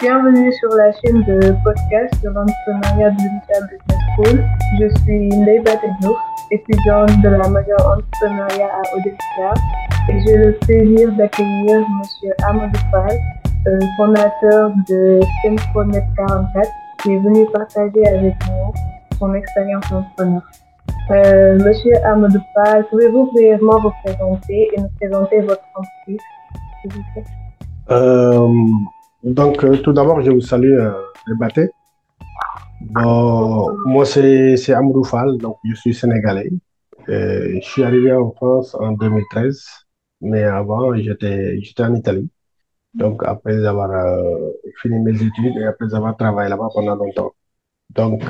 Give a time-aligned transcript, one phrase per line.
[0.00, 4.44] Bienvenue sur la chaîne de podcast de l'entrepreneuriat digital business school.
[4.78, 6.16] Je suis Ndeba Tedjouf,
[6.52, 9.54] étudiante de la majeure entrepreneuriat à Odessa
[10.08, 12.32] et j'ai le plaisir d'accueillir M.
[12.46, 13.18] Amadou Fall,
[13.66, 16.70] euh, fondateur de Synchronet 44,
[17.02, 18.72] qui est venu partager avec nous
[19.18, 20.42] son expérience d'entrepreneur.
[21.10, 22.38] Euh, Monsieur Amadou
[22.88, 26.20] pouvez-vous brièvement vous présenter et nous présenter votre entreprise,
[26.82, 27.24] s'il vous plaît?
[27.90, 28.48] Euh,
[29.28, 30.92] donc, euh, tout d'abord, je vous salue, euh,
[31.26, 31.68] les Baté.
[32.80, 36.50] Bon, moi, c'est Amadou Fall, donc je suis sénégalais.
[37.08, 39.62] Euh, je suis arrivé en France en 2013,
[40.22, 42.30] mais avant, j'étais en Italie.
[42.94, 43.90] Donc, après avoir
[44.80, 47.32] fini mes études et après avoir travaillé là-bas pendant longtemps.
[47.90, 48.22] Donc,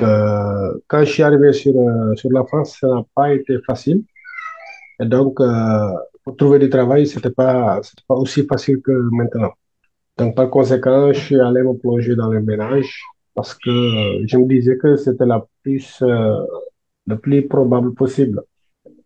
[0.87, 1.73] quand je suis arrivé sur,
[2.15, 4.03] sur la France, ça n'a pas été facile.
[4.99, 5.39] Et donc,
[6.23, 9.53] pour trouver du travail, c'était pas, pas aussi facile que maintenant.
[10.19, 13.01] Donc, par conséquent, je suis allé me plonger dans le ménage
[13.33, 16.43] parce que euh, je me disais que c'était la plus, euh,
[17.07, 18.41] le plus probable possible.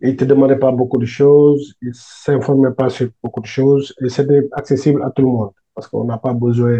[0.01, 3.45] Il ne te demandait pas beaucoup de choses, il ne s'informait pas sur beaucoup de
[3.45, 6.79] choses et c'était accessible à tout le monde parce qu'on n'a pas besoin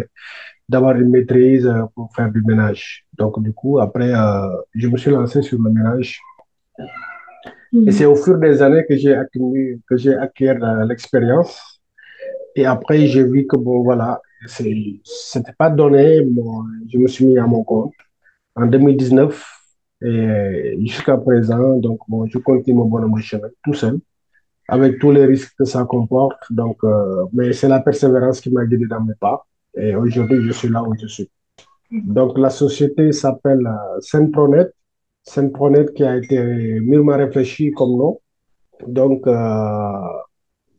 [0.68, 3.06] d'avoir une maîtrise euh, pour faire du ménage.
[3.16, 6.20] Donc, du coup, après, euh, je me suis lancé sur le ménage
[7.86, 9.40] et c'est au fur des années que j'ai acquis,
[9.88, 11.73] que j'ai acquis euh, l'expérience.
[12.56, 16.22] Et après, j'ai vu que, bon, voilà, c'était pas donné.
[16.22, 17.92] Bon, je me suis mis à mon compte
[18.54, 19.44] en 2019
[20.02, 21.76] et jusqu'à présent.
[21.76, 23.98] Donc, bon, je continue mon bonhomme chemin tout seul,
[24.68, 26.40] avec tous les risques que ça comporte.
[26.50, 29.46] Donc, euh, mais c'est la persévérance qui m'a guidé dans mes pas.
[29.76, 31.30] Et aujourd'hui, je suis là où je suis.
[31.90, 34.66] Donc, la société s'appelle euh, Synpronet.
[35.22, 38.20] Synpronet qui a été mûrement réfléchi comme nom.
[38.86, 39.92] Donc, euh,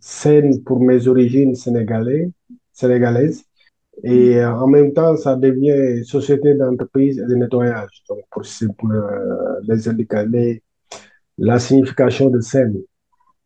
[0.07, 2.29] Sen pour mes origines sénégalaises,
[2.71, 3.43] sénégalaises.
[4.03, 8.03] Et euh, en même temps, ça devient société d'entreprise et de nettoyage.
[8.07, 8.43] Donc, pour,
[8.77, 10.57] pour euh, les indicateurs,
[11.39, 12.75] la signification de Sen.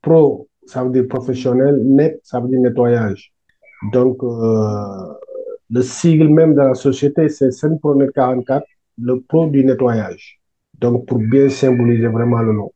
[0.02, 1.82] Pro, ça veut dire professionnel.
[1.82, 3.32] Net, ça veut dire nettoyage.
[3.94, 5.14] Donc, euh,
[5.70, 8.66] le sigle même de la société, c'est Sen Pro Net 44,
[9.02, 10.42] le pro du nettoyage.
[10.78, 12.74] Donc, pour bien symboliser vraiment le nom.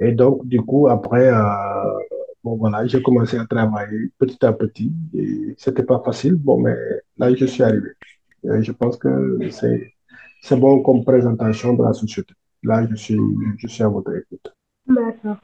[0.00, 1.30] Et donc, du coup, après,
[2.42, 4.92] bon, voilà, j'ai commencé à travailler petit à petit.
[5.14, 6.74] Et c'était pas facile, bon, mais
[7.18, 7.90] là, je suis arrivé.
[8.44, 12.34] Et je pense que c'est, bon comme présentation de la société.
[12.62, 13.18] Là, je suis,
[13.58, 14.52] je suis à votre écoute.
[14.86, 15.36] D'accord.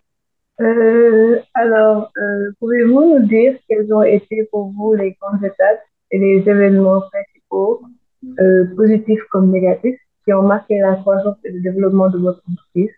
[0.61, 6.19] Euh, alors, euh, pouvez-vous nous dire quelles ont été pour vous les grandes étapes et
[6.19, 7.83] les événements principaux,
[8.41, 12.91] euh, positifs comme négatifs, qui ont marqué la croissance et le développement de votre entreprise?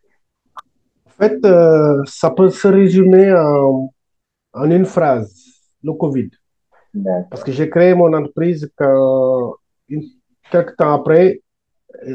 [1.20, 3.92] En fait, euh, ça peut se résumer en,
[4.54, 5.34] en une phrase,
[5.84, 6.30] le Covid.
[7.30, 9.54] Parce que j'ai créé mon entreprise quand,
[9.88, 10.04] une-
[10.50, 11.42] quelques temps après,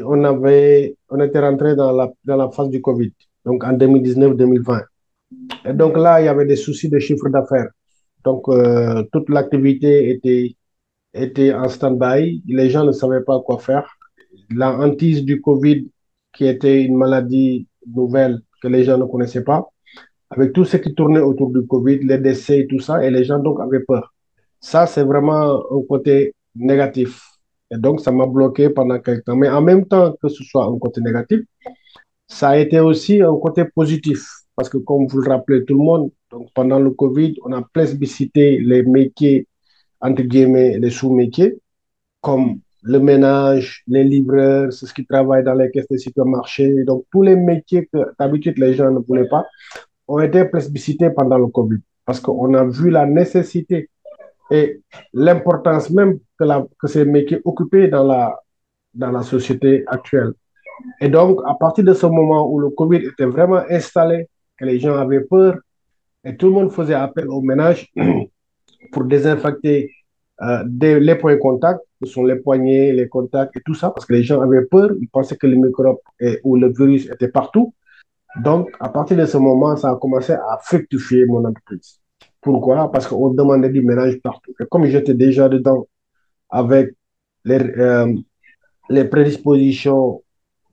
[0.06, 3.12] on avait, on était rentré dans la, dans la phase du Covid,
[3.44, 4.82] donc en 2019-2020.
[5.66, 7.70] Et donc là, il y avait des soucis de chiffre d'affaires.
[8.24, 10.56] Donc, euh, toute l'activité était,
[11.14, 12.42] était en stand-by.
[12.48, 13.88] Les gens ne savaient pas quoi faire.
[14.50, 15.88] La hantise du Covid,
[16.32, 19.68] qui était une maladie nouvelle que les gens ne connaissaient pas,
[20.30, 23.38] avec tout ce qui tournait autour du Covid, les décès tout ça, et les gens
[23.38, 24.14] donc avaient peur.
[24.60, 27.20] Ça, c'est vraiment un côté négatif.
[27.70, 29.36] Et donc, ça m'a bloqué pendant quelques temps.
[29.36, 31.40] Mais en même temps que ce soit un côté négatif,
[32.28, 34.26] ça a été aussi un côté positif.
[34.56, 37.62] Parce que comme vous le rappelez tout le monde, donc pendant le Covid, on a
[37.62, 39.46] plébiscité les métiers,
[40.00, 41.58] entre guillemets, les sous-métiers,
[42.20, 46.84] comme le ménage, les livreurs, ceux qui travaillent dans les caisses des supermarchés.
[46.84, 49.44] Donc, tous les métiers que d'habitude les gens ne voulaient pas
[50.06, 51.80] ont été plébiscités pendant le Covid.
[52.04, 53.90] Parce qu'on a vu la nécessité
[54.52, 54.80] et
[55.12, 58.38] l'importance même que, ces métiers occupaient dans la,
[58.94, 60.32] dans la société actuelle.
[61.00, 64.78] Et donc, à partir de ce moment où le Covid était vraiment installé, que les
[64.78, 65.56] gens avaient peur,
[66.24, 67.92] et tout le monde faisait appel au ménage
[68.92, 69.90] pour désinfecter
[70.42, 74.06] euh, les points de contact, ce sont les poignets, les contacts et tout ça, parce
[74.06, 77.28] que les gens avaient peur, ils pensaient que les microbes et- ou le virus étaient
[77.28, 77.74] partout.
[78.42, 82.00] Donc, à partir de ce moment, ça a commencé à fructifier mon entreprise.
[82.40, 82.90] Pourquoi?
[82.92, 84.52] Parce qu'on demandait du ménage partout.
[84.60, 85.86] Et comme j'étais déjà dedans
[86.50, 86.94] avec
[87.44, 88.14] les, euh,
[88.90, 90.22] les prédispositions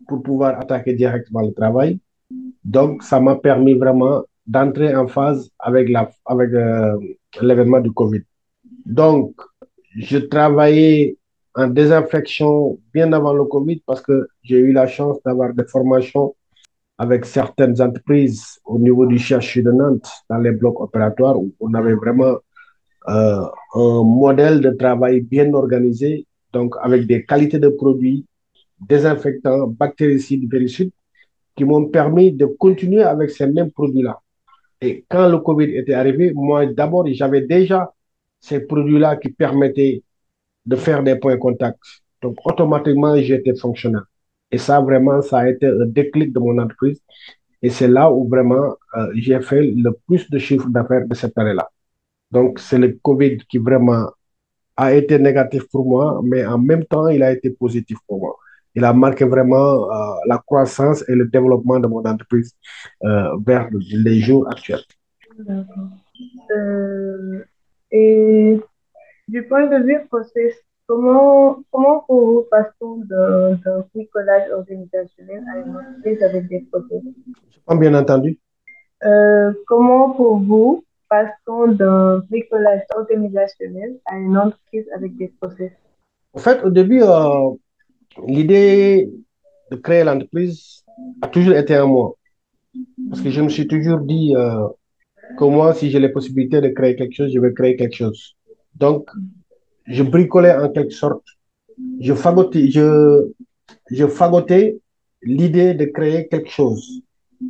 [0.08, 2.00] pour pouvoir attaquer directement le travail,
[2.64, 6.98] donc ça m'a permis vraiment d'entrer en phase avec la, avec euh,
[7.42, 8.24] l'événement du Covid.
[8.86, 9.34] Donc,
[9.96, 11.18] je travaillais
[11.56, 16.36] en désinfection bien avant le Covid parce que j'ai eu la chance d'avoir des formations
[16.98, 21.74] avec certaines entreprises au niveau du CHU de Nantes, dans les blocs opératoires, où on
[21.74, 22.38] avait vraiment
[23.10, 23.46] euh,
[23.76, 28.26] un modèle de travail bien organisé, donc avec des qualités de produits,
[28.80, 30.92] désinfectants, bactéricides, viricides,
[31.56, 34.20] qui m'ont permis de continuer avec ces mêmes produits-là.
[34.82, 37.92] Et quand le Covid était arrivé, moi, d'abord, j'avais déjà
[38.44, 40.04] ces produits-là qui permettaient
[40.66, 41.80] de faire des points contacts.
[42.22, 44.04] Donc, automatiquement, j'étais fonctionnel.
[44.52, 47.00] Et ça, vraiment, ça a été un déclic de mon entreprise.
[47.62, 51.38] Et c'est là où vraiment euh, j'ai fait le plus de chiffre d'affaires de cette
[51.38, 51.70] année-là.
[52.32, 54.10] Donc, c'est le Covid qui vraiment
[54.76, 58.36] a été négatif pour moi, mais en même temps, il a été positif pour moi.
[58.76, 62.52] Il a marqué vraiment euh, la croissance et le développement de mon entreprise
[63.06, 64.84] euh, vers les jours actuels.
[65.40, 65.90] D'accord.
[67.94, 68.60] Euh, et
[69.28, 70.54] du point de vue process,
[70.88, 77.02] comment, comment pour vous passe-t-on d'un bricolage organisationnel à une entreprise avec des process?
[77.52, 78.40] Je pas bien entendu.
[79.04, 85.72] Euh, comment pour vous passe-t-on d'un bricolage organisationnel à une entreprise avec des process?
[86.34, 87.52] En fait, au début, euh,
[88.26, 89.12] l'idée
[89.72, 90.84] de créer l'entreprise
[91.22, 92.16] a toujours été à moi.
[93.10, 94.68] Parce que je me suis toujours dit euh,
[95.38, 98.36] que moi, si j'ai les possibilités de créer quelque chose, je vais créer quelque chose.
[98.76, 99.10] Donc,
[99.88, 101.26] je bricolais en quelque sorte.
[102.00, 103.32] Je fagotais, je,
[103.90, 104.80] je fagotais
[105.22, 107.02] l'idée de créer quelque chose.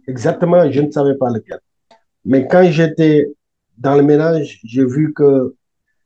[0.08, 1.60] Exactement, je ne savais pas lequel.
[2.26, 3.28] Mais quand j'étais
[3.78, 5.56] dans le ménage, j'ai vu que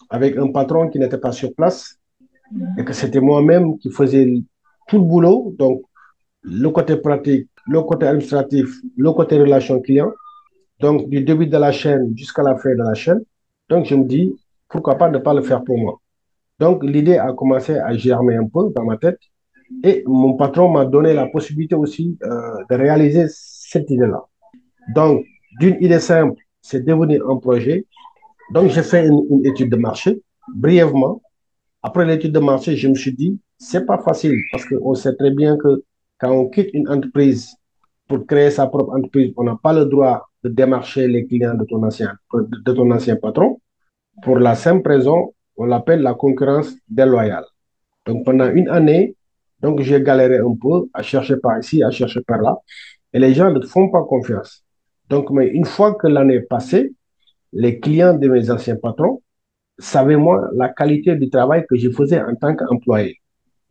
[0.09, 1.97] avec un patron qui n'était pas sur place
[2.77, 4.41] et que c'était moi-même qui faisais
[4.87, 5.81] tout le boulot, donc
[6.43, 10.11] le côté pratique, le côté administratif, le côté relation client,
[10.79, 13.21] donc du début de la chaîne jusqu'à la fin de la chaîne.
[13.69, 14.35] Donc je me dis,
[14.69, 15.99] pourquoi pas ne pas le faire pour moi.
[16.59, 19.19] Donc l'idée a commencé à germer un peu dans ma tête
[19.83, 24.23] et mon patron m'a donné la possibilité aussi euh, de réaliser cette idée-là.
[24.95, 25.25] Donc
[25.59, 27.85] d'une idée simple, c'est devenu un projet.
[28.53, 30.21] Donc j'ai fait une, une étude de marché
[30.55, 31.21] brièvement.
[31.83, 35.31] Après l'étude de marché, je me suis dit, c'est pas facile parce qu'on sait très
[35.31, 35.83] bien que
[36.19, 37.55] quand on quitte une entreprise
[38.07, 41.65] pour créer sa propre entreprise, on n'a pas le droit de démarcher les clients de
[41.65, 43.59] ton ancien, de ton ancien patron.
[44.23, 47.45] Pour la simple raison, on l'appelle la concurrence déloyale.
[48.05, 49.15] Donc pendant une année,
[49.61, 52.57] donc j'ai galéré un peu à chercher par ici, à chercher par là,
[53.13, 54.63] et les gens ne font pas confiance.
[55.09, 56.93] Donc, mais une fois que l'année est passée,
[57.53, 59.21] les clients de mes anciens patrons
[59.79, 63.17] savaient moi la qualité du travail que je faisais en tant qu'employé.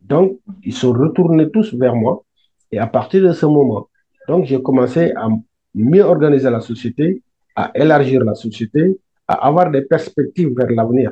[0.01, 2.23] Donc, ils sont retournés tous vers moi.
[2.71, 3.87] Et à partir de ce moment,
[4.27, 5.29] donc j'ai commencé à
[5.83, 7.21] mieux organiser la société,
[7.55, 8.97] à élargir la société,
[9.27, 11.11] à avoir des perspectives vers l'avenir.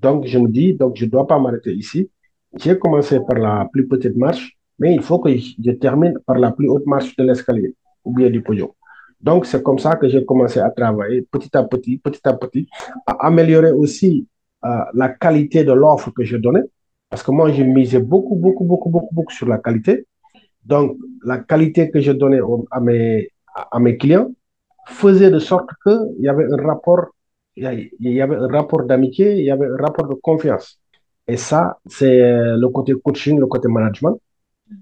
[0.00, 2.10] Donc, je me dis, donc je ne dois pas m'arrêter ici.
[2.56, 6.52] J'ai commencé par la plus petite marche, mais il faut que je termine par la
[6.52, 7.74] plus haute marche de l'escalier,
[8.04, 8.70] ou bien du podium.
[9.20, 12.66] Donc, c'est comme ça que j'ai commencé à travailler petit à petit, petit à petit,
[13.06, 14.26] à améliorer aussi
[14.64, 16.62] euh, la qualité de l'offre que je donnais.
[17.10, 20.06] Parce que moi, je misais beaucoup, beaucoup, beaucoup, beaucoup, beaucoup sur la qualité.
[20.64, 24.30] Donc, la qualité que je donnais à, mes, à, mes clients
[24.86, 27.06] faisait de sorte qu'il y avait un rapport,
[27.56, 30.78] il y avait un rapport d'amitié, il y avait un rapport de confiance.
[31.28, 32.18] Et ça, c'est
[32.56, 34.18] le côté coaching, le côté management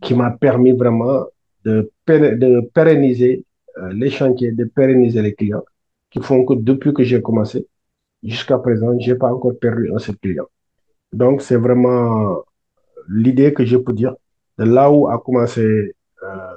[0.03, 1.25] qui m'a permis vraiment
[1.65, 3.45] de, de pérenniser
[3.79, 5.65] euh, les chantiers, de pérenniser les clients,
[6.11, 7.67] qui font que depuis que j'ai commencé,
[8.23, 10.47] jusqu'à présent, je n'ai pas encore perdu un seul client.
[11.13, 12.43] Donc, c'est vraiment
[13.09, 14.15] l'idée que je peux dire
[14.59, 15.63] de là où a commencé
[16.23, 16.57] euh,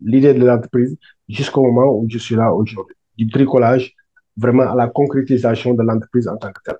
[0.00, 0.96] l'idée de l'entreprise
[1.28, 2.96] jusqu'au moment où je suis là aujourd'hui.
[3.16, 3.94] Du bricolage
[4.36, 6.78] vraiment à la concrétisation de l'entreprise en tant que telle.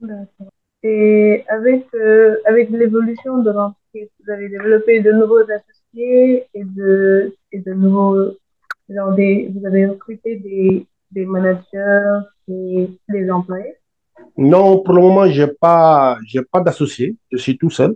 [0.00, 0.52] D'accord.
[0.82, 7.34] Et avec, euh, avec l'évolution de l'entreprise, vous avez développé de nouveaux associés et de,
[7.52, 8.36] et de nouveaux.
[8.88, 13.74] Genre des, vous avez recruté des, des managers et des employés?
[14.36, 16.18] Non, pour le moment, je n'ai pas,
[16.50, 17.16] pas d'associé.
[17.30, 17.94] Je suis tout seul.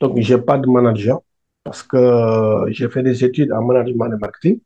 [0.00, 1.20] Donc, je n'ai pas de manager
[1.68, 4.58] parce que j'ai fait des études en management et marketing.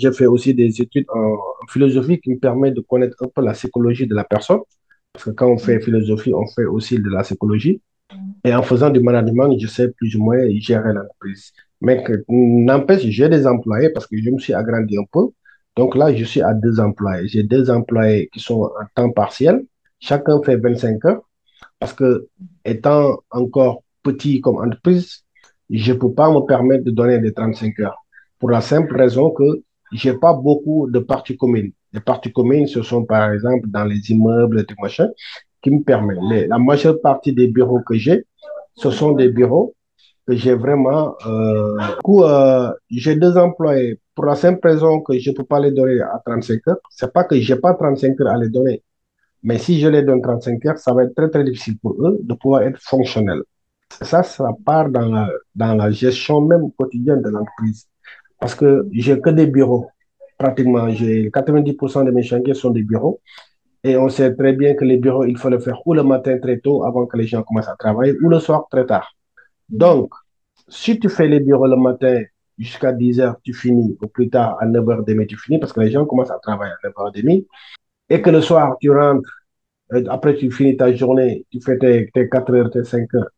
[0.00, 1.36] j'ai fait aussi des études en
[1.68, 4.60] philosophie qui me permettent de connaître un peu la psychologie de la personne.
[5.12, 7.82] Parce que quand on fait philosophie, on fait aussi de la psychologie.
[8.42, 11.52] Et en faisant du management, je sais plus ou moins gérer l'entreprise.
[11.82, 15.26] Mais n'empêche, j'ai des employés parce que je me suis agrandi un peu.
[15.76, 17.28] Donc là, je suis à deux employés.
[17.28, 19.62] J'ai deux employés qui sont en temps partiel.
[19.98, 21.22] Chacun fait 25 heures.
[21.78, 22.28] Parce que,
[22.64, 25.22] étant encore petit comme entreprise,
[25.70, 28.04] je ne peux pas me permettre de donner des 35 heures.
[28.38, 29.62] Pour la simple raison que
[29.92, 31.72] je n'ai pas beaucoup de parties communes.
[31.92, 35.10] Les parties communes, ce sont par exemple dans les immeubles, des machins,
[35.62, 36.48] qui me permettent.
[36.48, 38.24] la majeure partie des bureaux que j'ai,
[38.74, 39.74] ce sont des bureaux
[40.26, 41.16] que j'ai vraiment.
[41.26, 41.76] Euh,
[42.08, 46.00] euh, j'ai deux employés pour la simple raison que je ne peux pas les donner
[46.00, 46.76] à 35 heures.
[46.90, 48.82] C'est pas que j'ai pas 35 heures à les donner,
[49.42, 52.18] Mais si je les donne 35 heures, ça va être très, très difficile pour eux
[52.22, 53.42] de pouvoir être fonctionnels.
[53.90, 57.88] Ça, ça part dans la, dans la gestion même quotidienne de l'entreprise.
[58.38, 59.90] Parce que j'ai que des bureaux.
[60.38, 63.20] Pratiquement, j'ai 90% de mes chantiers sont des bureaux.
[63.84, 66.38] Et on sait très bien que les bureaux, il faut le faire ou le matin
[66.38, 69.14] très tôt avant que les gens commencent à travailler ou le soir très tard.
[69.68, 70.12] Donc,
[70.68, 72.22] si tu fais les bureaux le matin
[72.58, 75.90] jusqu'à 10 heures, tu finis, ou plus tard à 9h30, tu finis parce que les
[75.90, 77.46] gens commencent à travailler à 9h30
[78.10, 79.30] et que le soir, tu rentres,
[79.94, 83.30] euh, après tu finis ta journée, tu fais tes, tes 4 heures, tes 5 heures.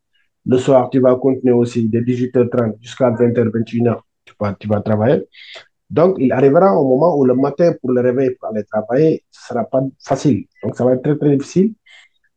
[0.46, 4.80] Le soir, tu vas continuer aussi de 18h30 jusqu'à 20h, 21h, tu vas, tu vas
[4.80, 5.22] travailler.
[5.90, 9.54] Donc, il arrivera un moment où le matin, pour le réveil, pour aller travailler, ce
[9.54, 10.46] ne sera pas facile.
[10.62, 11.74] Donc, ça va être très, très difficile.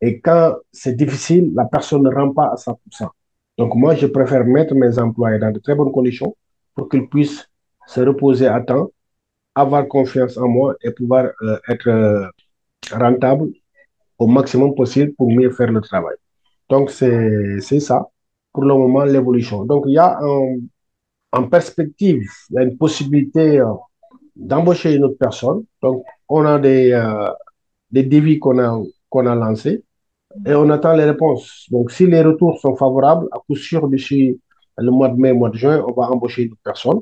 [0.02, 3.10] Et quand c'est difficile, la personne ne rend pas à 100%.
[3.58, 6.36] Donc, moi, je préfère mettre mes employés dans de très bonnes conditions
[6.76, 7.50] pour qu'ils puissent
[7.88, 8.92] se reposer à temps,
[9.56, 12.28] avoir confiance en moi et pouvoir euh, être euh,
[12.92, 13.50] rentable
[14.18, 16.16] au maximum possible pour mieux faire le travail.
[16.70, 18.08] Donc, c'est ça
[18.54, 19.66] pour le moment l'évolution.
[19.66, 20.18] Donc, il y a
[21.36, 23.66] en perspective, il y a une possibilité euh,
[24.36, 25.64] d'embaucher une autre personne.
[25.82, 27.30] Donc, on a des, euh,
[27.92, 29.84] des dévis qu'on a, qu'on a lancés
[30.46, 31.66] et on attend les réponses.
[31.72, 34.40] Donc, si les retours sont favorables, à coup sûr, d'ici
[34.78, 37.02] le mois de mai, mois de juin, on va embaucher une personne.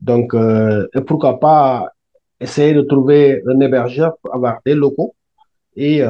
[0.00, 1.90] Donc, euh, et pourquoi pas
[2.40, 5.14] essayer de trouver un hébergeur pour avoir des locaux
[5.76, 6.08] et euh,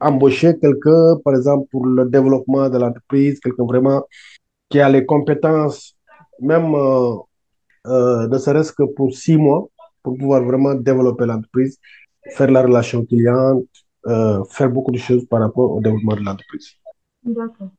[0.00, 4.04] embaucher quelqu'un, par exemple, pour le développement de l'entreprise, quelqu'un vraiment
[4.68, 5.96] qui a les compétences,
[6.40, 7.14] même euh,
[7.86, 9.68] euh, ne serait-ce que pour six mois,
[10.02, 11.78] pour pouvoir vraiment développer l'entreprise,
[12.30, 13.62] faire la relation client,
[14.06, 16.74] euh, faire beaucoup de choses par rapport au développement de l'entreprise.
[17.22, 17.70] D'accord.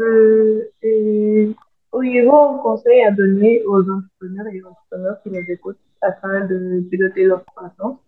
[0.00, 1.50] Euh, et
[1.92, 7.24] auriez-vous un conseil à donner aux entrepreneurs et entrepreneurs qui nous écoutent afin de piloter
[7.24, 7.98] leur croissance?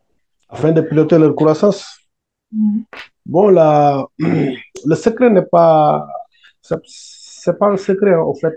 [0.50, 1.97] Afin de piloter leur croissance,
[2.52, 2.84] Mhm.
[3.26, 6.06] bon, là, le secret n'est pas,
[6.62, 8.54] c'est pas un secret en fait.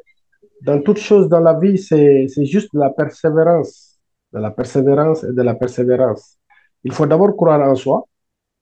[0.63, 3.99] Dans toute chose dans la vie, c'est juste la persévérance,
[4.33, 6.37] de la persévérance et de la persévérance.
[6.83, 8.07] Il faut d'abord croire en soi,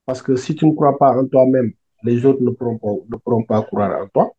[0.05, 3.17] parce que si tu ne crois pas en toi-même, les autres ne pourront pas, ne
[3.17, 4.31] pourront pas croire en toi.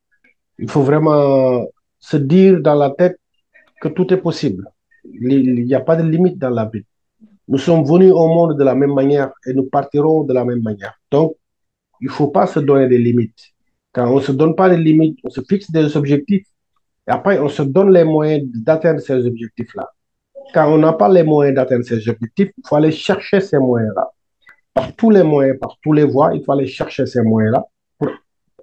[0.58, 1.66] Il faut vraiment
[1.98, 3.18] se dire dans la tête
[3.82, 4.70] que tout est possible.
[5.04, 6.84] Il n'y a pas de limite dans la vie.
[7.50, 10.62] Nous sommes venus au monde de la même manière et nous partirons de la même
[10.62, 10.94] manière.
[11.10, 11.34] Donc,
[12.00, 13.42] il ne faut pas se donner des limites.
[13.92, 16.46] Quand on ne se donne pas des limites, on se fixe des objectifs
[17.08, 19.90] et après on se donne les moyens d'atteindre ces objectifs-là.
[20.54, 24.06] Quand on n'a pas les moyens d'atteindre ces objectifs, il faut aller chercher ces moyens-là.
[24.72, 27.64] Par tous les moyens, par tous les voies, il faut aller chercher ces moyens-là
[27.98, 28.10] pour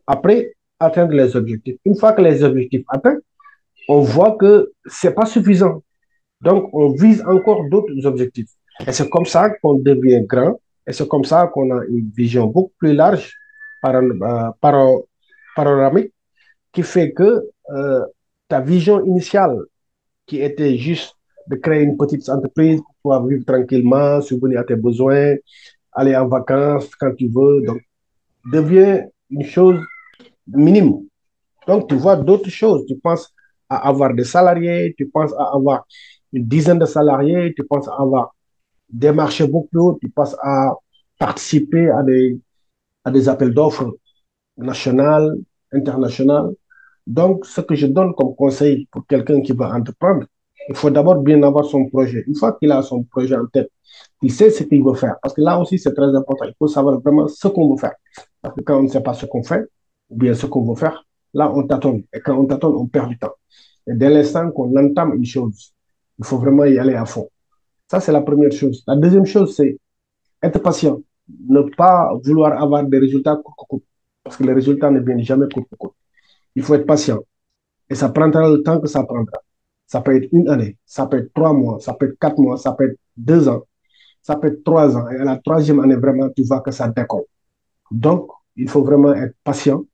[0.07, 1.75] après atteindre les objectifs.
[1.83, 3.17] Une fois que les objectifs atteints,
[3.89, 5.83] on voit que ce n'est pas suffisant.
[6.39, 8.47] Donc, on vise encore d'autres objectifs.
[8.85, 12.47] Et c'est comme ça qu'on devient grand et c'est comme ça qu'on a une vision
[12.47, 13.33] beaucoup plus large,
[13.81, 15.07] paro-
[15.55, 16.13] panoramique,
[16.71, 18.05] qui fait que euh,
[18.47, 19.57] ta vision initiale,
[20.25, 21.15] qui était juste
[21.47, 25.35] de créer une petite entreprise pour pouvoir vivre tranquillement, subvenir à tes besoins,
[25.91, 27.63] aller en vacances quand tu veux,
[28.51, 29.79] devient une chose
[30.47, 31.05] minime.
[31.67, 32.85] Donc, tu vois d'autres choses.
[32.85, 33.33] Tu penses
[33.69, 35.85] à avoir des salariés, tu penses à avoir
[36.31, 38.33] une dizaine de salariés, tu penses à avoir
[38.89, 40.73] des marchés beaucoup plus hauts, tu penses à
[41.19, 42.39] participer à des,
[43.03, 43.97] à des appels d'offres
[44.57, 45.33] nationaux,
[45.71, 46.57] internationaux.
[47.05, 50.25] Donc, ce que je donne comme conseil pour quelqu'un qui va entreprendre,
[50.69, 52.23] il faut d'abord bien avoir son projet.
[52.27, 53.71] Une fois qu'il a son projet en tête,
[54.21, 55.15] il sait ce qu'il veut faire.
[55.21, 56.45] Parce que là aussi, c'est très important.
[56.45, 57.93] Il faut savoir vraiment ce qu'on veut faire.
[58.41, 59.63] Parce que quand on ne sait pas ce qu'on fait,
[60.09, 62.03] ou bien ce qu'on veut faire, là, on tâtonne.
[62.13, 63.33] Et quand on tâtonne, on perd du temps.
[63.87, 65.73] Et dès l'instant qu'on entame une chose,
[66.19, 67.29] il faut vraiment y aller à fond.
[67.89, 68.83] Ça, c'est la première chose.
[68.87, 69.77] La deuxième chose, c'est
[70.41, 70.99] être patient.
[71.49, 73.81] Ne pas vouloir avoir des résultats court, court.
[74.23, 75.95] Parce que les résultats ne viennent jamais court, court.
[76.55, 77.19] Il faut être patient.
[77.89, 79.37] Et ça prendra le temps que ça prendra.
[79.85, 82.57] Ça peut être une année, ça peut être trois mois, ça peut être quatre mois,
[82.57, 83.63] ça peut être deux ans,
[84.21, 85.07] ça peut être trois ans.
[85.09, 87.23] Et à la troisième année, vraiment, tu vois que ça décolle.
[87.89, 89.85] Donc, il faut vraiment être patient.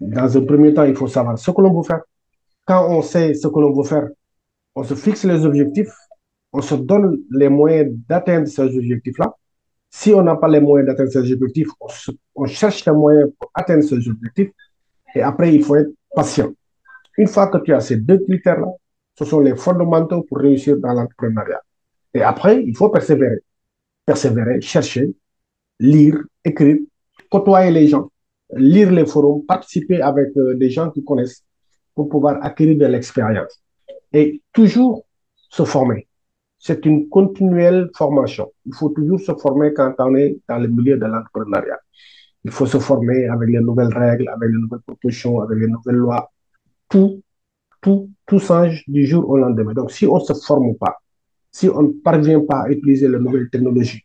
[0.00, 2.00] Dans un premier temps, il faut savoir ce que l'on veut faire.
[2.64, 4.08] Quand on sait ce que l'on veut faire,
[4.74, 5.92] on se fixe les objectifs,
[6.56, 9.36] on se donne les moyens d'atteindre ces objectifs-là.
[9.90, 11.68] Si on n'a pas les moyens d'atteindre ces objectifs,
[12.34, 14.50] on, cherche les moyens pour atteindre ces objectifs.
[15.14, 16.50] Et après, il faut être patient.
[17.18, 18.68] Une fois que tu as ces deux critères-là,
[19.18, 21.60] ce sont les fondamentaux pour réussir dans l'entrepreneuriat.
[22.14, 23.40] Et après, il faut persévérer.
[24.06, 25.14] Persévérer, chercher,
[25.78, 26.78] lire, écrire,
[27.30, 28.10] côtoyer les gens,
[28.54, 31.44] lire les forums, participer avec euh, des gens qui connaissent
[31.94, 33.62] pour pouvoir acquérir de l'expérience.
[34.10, 35.04] Et toujours
[35.50, 36.06] se former.
[36.58, 38.50] C'est une continuelle formation.
[38.64, 41.78] Il faut toujours se former quand on est dans le milieu de l'entrepreneuriat.
[42.44, 45.96] Il faut se former avec les nouvelles règles, avec les nouvelles propositions, avec les nouvelles
[45.96, 46.30] lois.
[46.88, 47.22] Tout,
[47.80, 49.74] tout, tout change du jour au lendemain.
[49.74, 50.96] Donc, si on ne se forme pas,
[51.50, 54.04] si on ne parvient pas à utiliser les nouvelles technologies,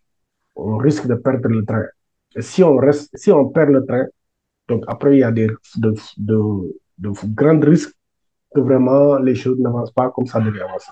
[0.55, 1.86] on risque de perdre le train.
[2.36, 4.05] Et si on, reste, si on perd le train,
[4.67, 7.93] donc après, il y a des, de, de, de grands risques
[8.53, 10.91] que vraiment les choses n'avancent pas comme ça devait avancer.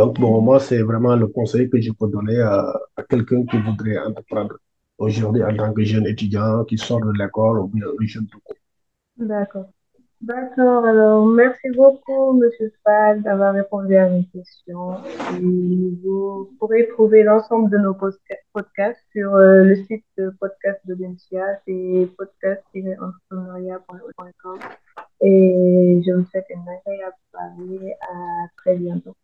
[0.00, 2.72] Donc, bon, moi, c'est vraiment le conseil que je peux donner à,
[3.10, 4.56] quelqu'un qui voudrait entreprendre
[4.96, 8.40] aujourd'hui en tant que jeune étudiant qui sort de l'école ou bien un jeune tout
[8.40, 8.56] court.
[9.18, 9.66] D'accord.
[10.22, 10.86] D'accord.
[10.86, 14.96] Alors, merci beaucoup, Monsieur Fall, d'avoir répondu à mes questions.
[16.02, 20.06] Vous pourrez trouver l'ensemble de nos podcasts sur euh, le site
[20.40, 24.58] podcast de l'INSIA, c'est podcast-entrepreneuriat.com.
[25.20, 27.92] Et je vous souhaite une agréable soirée.
[28.00, 29.14] À très bientôt.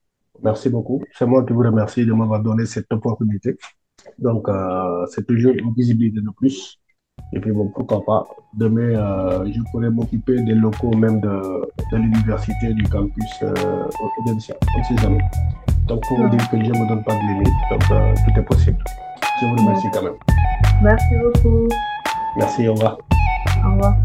[0.43, 1.03] Merci beaucoup.
[1.13, 3.57] C'est moi qui vous remercie de m'avoir donné cette opportunité.
[4.19, 6.79] Donc, euh, c'est toujours une visibilité de plus.
[7.33, 8.25] Et puis, bon, pourquoi pas,
[8.55, 11.29] demain, euh, je pourrais m'occuper des locaux même de,
[11.93, 13.53] de l'université, du campus euh,
[14.01, 14.23] au.
[15.89, 18.41] Donc, pour vous dire que je ne me donne pas de limite, donc euh, tout
[18.41, 18.79] est possible.
[19.41, 20.15] Je vous remercie quand même.
[20.83, 21.69] Merci beaucoup.
[22.37, 22.99] Merci, au revoir.
[23.65, 23.97] Au revoir.